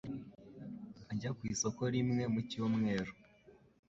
[1.11, 3.11] Ajya ku isoko rimwe mu cyumweru.